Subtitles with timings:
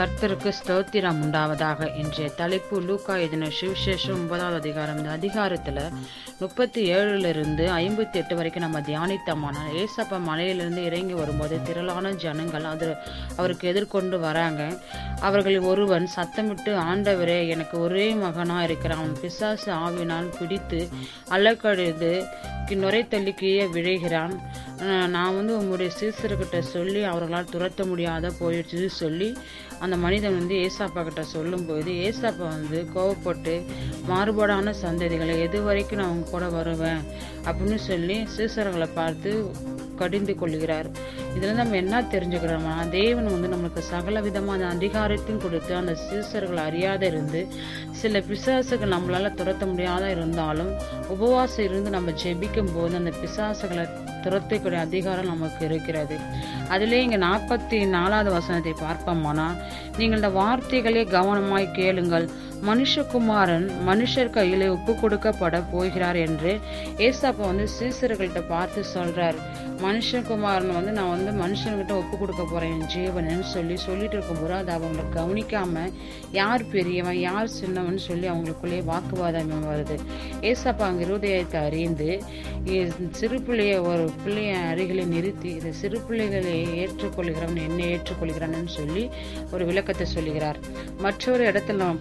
[0.00, 1.96] கர்த்தருக்கு ஸ்தோத்திரம் உண்டாவதாக.
[1.96, 4.98] இன்றைய தலைப்பு லூக்கா எதின சுவிசேஷம் ஒன்பதாவது அதிகாரம்.
[5.66, 5.90] இந்த
[6.38, 12.96] முப்பத்தி ஏழுலேருந்து ஐம்பத்தி எட்டு வரைக்கும் நம்ம தியானித்தமானால் ஏசப்பா மலையிலிருந்து இறங்கி வரும்போது திரளான ஜனங்கள் அது
[13.36, 14.82] அவருக்கு எதிர்கொண்டு வராங்க.
[15.20, 18.98] அவர்களில் ஒருவன் சத்தமிட்டு ஆண்டவரே எனக்கு ஒரே மகனாக இருக்கிறான்.
[18.98, 20.88] அவன் பிசாசு ஆவினால் பிடித்து
[21.30, 22.24] அலக்கழிது
[22.76, 24.34] நுரை தள்ளி கீழே விழுகிறான்.
[25.14, 29.28] நான் வந்து உங்களுடைய சீசர்கிட்ட சொல்லி அவர்களால் துரத்த முடியாத போயிடுச்சுன்னு சொல்லி
[29.84, 33.54] அந்த மனிதன் வந்து ஏசாப்பா கிட்ட சொல்லும்போது ஏசாப்பா வந்து கோவப்பட்டு
[34.10, 37.02] மாறுபாடான சந்ததிகளை எது வரைக்கும் நான் உங்க கூட வருவேன்
[37.44, 39.32] அப்படின்னு சொல்லி சீசர்களை பார்த்து
[40.00, 40.88] கடிந்து கொள்கிறார்.
[41.36, 47.42] இதுல நம்ம என்ன தெரிஞ்சுக்கிறோம்னா தேவன் வந்து நம்மளுக்கு சகல விதமான அதிகாரத்தையும் கொடுத்து அந்த சீசர்களை அறியாத இருந்து
[48.00, 50.72] சில பிசாசுகள் நம்மளால துரத்த முடியாத இருந்தாலும்
[51.14, 53.84] உபவாசம் இருந்து நம்ம ஜெபிக்கும் போது அந்த பிசாசுகளை
[54.24, 56.16] துரத்தக்கூடிய அதிகாரம் நமக்கு இருக்கிறது.
[56.74, 59.46] அதிலே இங்க நாற்பத்தி நாலாவது வசனத்தை பார்ப்போம்னா
[59.98, 62.26] நீங்கள் இந்த வார்த்தைகளே கவனமாய் கேளுங்கள்.
[62.68, 66.52] மனுஷகுமாரன் மனுஷர் கையில் ஒப்பு கொடுக்கப்பட போகிறார் என்று
[67.06, 69.38] ஏசாப்பா வந்து சீசர்கள்ட்ட பார்த்து சொல்றார்.
[69.84, 75.04] மனுஷகுமாரன் வந்து நான் வந்து மனுஷன்கிட்ட ஒப்பு கொடுக்க போறேன் என் ஜீவனன்னு சொல்லி சொல்லிட்டு இருக்கும்போது அதை அவங்களை
[75.14, 75.84] கவனிக்காம
[76.40, 79.96] யார் பெரியவன் யார் சின்னவன் சொல்லி அவங்களுக்குள்ளேயே வாக்குவாதம் வருது.
[80.50, 82.10] ஏசாப்பா அங்க இருதயத்தை அறிந்து
[83.18, 89.04] சிறு பிள்ளைய ஒரு பிள்ளைய அருகிலே நிறுத்தி இது சிறு பிள்ளைகளை ஏற்றுக்கொள்கிறவன் என்ன ஏற்றுக்கொள்கிறான்னு சொல்லி
[89.52, 90.60] ஒரு விளக்கத்தை சொல்லுகிறார்.
[91.06, 91.98] மற்றொரு இடத்துல நம்ம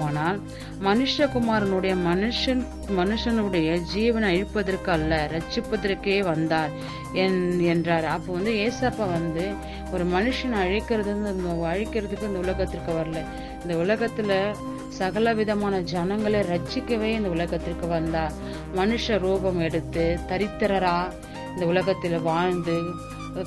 [0.00, 0.40] பார்ப்போமானால்
[0.84, 2.64] மனுஷகுமாரனுடைய மனுஷன்
[2.96, 6.70] மனுஷனுடைய ஜீவனை அழிப்பதற்கு அல்ல ரட்சிப்பதற்கே வந்தார்
[7.14, 8.04] என்- என்றார்.
[8.04, 9.52] அப்போ வந்து ஏசப்பா வந்து
[9.92, 13.24] ஒரு மனுஷனை அழிக்கிறது வந்து இந்த அழிக்கிறதுக்கு இந்த உலகத்திற்கு வரல.
[13.66, 14.54] இந்த உலகத்துல
[14.88, 18.32] சகல விதமான ஜனங்களை ரட்சிக்கவே இந்த உலகத்திற்கு வந்தார்.
[18.76, 21.12] மனுஷ ரூபம் எடுத்து தரித்திரரா
[21.54, 22.80] இந்த உலகத்தில் வாழ்ந்து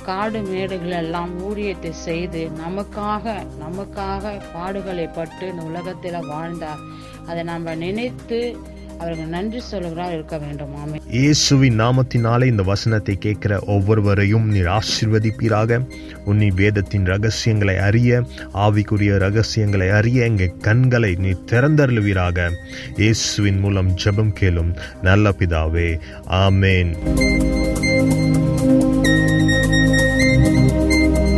[0.03, 6.83] காடு மேடுகள் எல்லாம் ஊழியத்தை செய்து நமக்காக நமக்காக பாடுகளை பட்டு இந்த உலகத்தில் வாழ்ந்தார்.
[7.25, 8.57] அதை நம்ம நினைத்து
[8.99, 10.73] அவர்கள் நன்றி சொல்லுகிறா இருக்க வேண்டும்.
[10.81, 15.79] ஆமே இயேசுவின் நாமத்தினாலே இந்த வசனத்தை கேட்கிற ஒவ்வொருவரையும் நீர் ஆசிர்வதிப்பீராக.
[16.25, 18.21] உன்னி வேதத்தின் ரகசியங்களை அறிய
[18.53, 22.49] ஆவிக்குரிய ரகசியங்களை அறிய எங்கள் கண்களை நீ திறந்தருளுவீராக.
[22.95, 25.99] இயேசுவின் மூலம் ஜெபம் கேளும் நல்ல பிதாவே.
[26.27, 26.93] ஆமேன்.